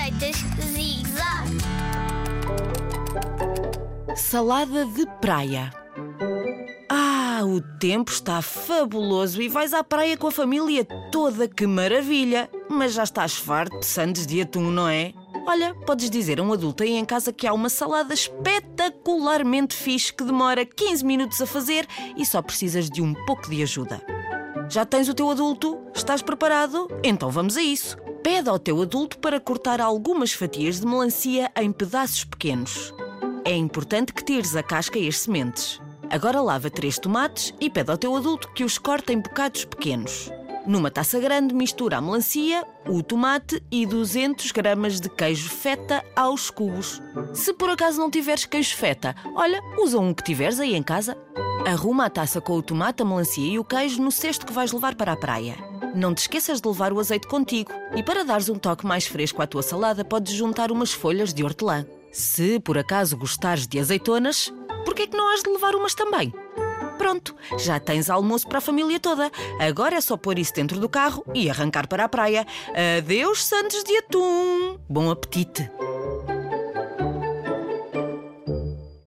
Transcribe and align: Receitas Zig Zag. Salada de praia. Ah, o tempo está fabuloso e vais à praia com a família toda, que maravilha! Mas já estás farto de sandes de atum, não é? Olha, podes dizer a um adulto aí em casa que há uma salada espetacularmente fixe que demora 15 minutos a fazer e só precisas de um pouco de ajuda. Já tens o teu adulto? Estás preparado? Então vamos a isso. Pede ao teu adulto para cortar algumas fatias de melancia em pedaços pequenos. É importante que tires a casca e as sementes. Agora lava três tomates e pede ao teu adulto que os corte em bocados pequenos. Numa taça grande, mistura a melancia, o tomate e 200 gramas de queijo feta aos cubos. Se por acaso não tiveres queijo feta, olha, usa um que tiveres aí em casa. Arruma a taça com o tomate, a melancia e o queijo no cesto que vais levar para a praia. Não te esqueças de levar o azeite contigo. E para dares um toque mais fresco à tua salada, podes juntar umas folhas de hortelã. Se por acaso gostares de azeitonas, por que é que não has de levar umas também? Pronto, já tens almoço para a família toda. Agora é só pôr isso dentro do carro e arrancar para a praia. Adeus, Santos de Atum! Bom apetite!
Receitas 0.00 0.36
Zig 0.72 1.06
Zag. 1.08 1.58
Salada 4.16 4.86
de 4.86 5.04
praia. 5.20 5.70
Ah, 6.88 7.42
o 7.44 7.60
tempo 7.78 8.10
está 8.10 8.40
fabuloso 8.40 9.42
e 9.42 9.48
vais 9.48 9.74
à 9.74 9.84
praia 9.84 10.16
com 10.16 10.28
a 10.28 10.32
família 10.32 10.86
toda, 11.12 11.46
que 11.46 11.66
maravilha! 11.66 12.48
Mas 12.70 12.94
já 12.94 13.02
estás 13.02 13.34
farto 13.34 13.78
de 13.78 13.84
sandes 13.84 14.26
de 14.26 14.40
atum, 14.40 14.70
não 14.70 14.88
é? 14.88 15.12
Olha, 15.46 15.74
podes 15.74 16.08
dizer 16.08 16.40
a 16.40 16.42
um 16.42 16.54
adulto 16.54 16.82
aí 16.82 16.96
em 16.96 17.04
casa 17.04 17.30
que 17.30 17.46
há 17.46 17.52
uma 17.52 17.68
salada 17.68 18.14
espetacularmente 18.14 19.74
fixe 19.74 20.14
que 20.14 20.24
demora 20.24 20.64
15 20.64 21.04
minutos 21.04 21.42
a 21.42 21.46
fazer 21.46 21.86
e 22.16 22.24
só 22.24 22.40
precisas 22.40 22.88
de 22.88 23.02
um 23.02 23.12
pouco 23.26 23.50
de 23.50 23.62
ajuda. 23.62 24.00
Já 24.70 24.86
tens 24.86 25.08
o 25.08 25.14
teu 25.14 25.28
adulto? 25.28 25.80
Estás 25.92 26.22
preparado? 26.22 26.86
Então 27.02 27.28
vamos 27.28 27.56
a 27.56 27.60
isso. 27.60 27.96
Pede 28.22 28.48
ao 28.48 28.56
teu 28.56 28.80
adulto 28.80 29.18
para 29.18 29.40
cortar 29.40 29.80
algumas 29.80 30.32
fatias 30.32 30.78
de 30.78 30.86
melancia 30.86 31.50
em 31.56 31.72
pedaços 31.72 32.22
pequenos. 32.22 32.94
É 33.44 33.50
importante 33.56 34.12
que 34.12 34.24
tires 34.24 34.54
a 34.54 34.62
casca 34.62 34.96
e 34.96 35.08
as 35.08 35.18
sementes. 35.18 35.80
Agora 36.08 36.40
lava 36.40 36.70
três 36.70 37.00
tomates 37.00 37.52
e 37.60 37.68
pede 37.68 37.90
ao 37.90 37.98
teu 37.98 38.14
adulto 38.14 38.48
que 38.52 38.62
os 38.62 38.78
corte 38.78 39.12
em 39.12 39.18
bocados 39.18 39.64
pequenos. 39.64 40.30
Numa 40.70 40.88
taça 40.88 41.18
grande, 41.18 41.52
mistura 41.52 41.96
a 41.96 42.00
melancia, 42.00 42.64
o 42.86 43.02
tomate 43.02 43.60
e 43.72 43.84
200 43.84 44.52
gramas 44.52 45.00
de 45.00 45.08
queijo 45.08 45.50
feta 45.50 46.00
aos 46.14 46.48
cubos. 46.48 47.02
Se 47.34 47.52
por 47.52 47.70
acaso 47.70 47.98
não 47.98 48.08
tiveres 48.08 48.44
queijo 48.44 48.76
feta, 48.76 49.16
olha, 49.34 49.60
usa 49.78 49.98
um 49.98 50.14
que 50.14 50.22
tiveres 50.22 50.60
aí 50.60 50.76
em 50.76 50.82
casa. 50.84 51.18
Arruma 51.66 52.04
a 52.04 52.08
taça 52.08 52.40
com 52.40 52.52
o 52.52 52.62
tomate, 52.62 53.02
a 53.02 53.04
melancia 53.04 53.52
e 53.52 53.58
o 53.58 53.64
queijo 53.64 54.00
no 54.00 54.12
cesto 54.12 54.46
que 54.46 54.52
vais 54.52 54.70
levar 54.70 54.94
para 54.94 55.10
a 55.10 55.16
praia. 55.16 55.56
Não 55.92 56.14
te 56.14 56.18
esqueças 56.18 56.60
de 56.60 56.68
levar 56.68 56.92
o 56.92 57.00
azeite 57.00 57.26
contigo. 57.26 57.72
E 57.96 58.04
para 58.04 58.24
dares 58.24 58.48
um 58.48 58.54
toque 58.54 58.86
mais 58.86 59.08
fresco 59.08 59.42
à 59.42 59.48
tua 59.48 59.64
salada, 59.64 60.04
podes 60.04 60.34
juntar 60.34 60.70
umas 60.70 60.92
folhas 60.92 61.34
de 61.34 61.42
hortelã. 61.42 61.84
Se 62.12 62.60
por 62.60 62.78
acaso 62.78 63.16
gostares 63.16 63.66
de 63.66 63.80
azeitonas, 63.80 64.54
por 64.84 64.94
que 64.94 65.02
é 65.02 65.06
que 65.08 65.16
não 65.16 65.34
has 65.34 65.42
de 65.42 65.50
levar 65.50 65.74
umas 65.74 65.96
também? 65.96 66.32
Pronto, 67.00 67.34
já 67.56 67.80
tens 67.80 68.10
almoço 68.10 68.46
para 68.46 68.58
a 68.58 68.60
família 68.60 69.00
toda. 69.00 69.32
Agora 69.58 69.96
é 69.96 70.02
só 70.02 70.18
pôr 70.18 70.38
isso 70.38 70.52
dentro 70.52 70.78
do 70.78 70.86
carro 70.86 71.24
e 71.34 71.48
arrancar 71.48 71.88
para 71.88 72.04
a 72.04 72.08
praia. 72.10 72.46
Adeus, 72.98 73.42
Santos 73.42 73.82
de 73.82 73.96
Atum! 73.96 74.78
Bom 74.86 75.10
apetite! 75.10 75.70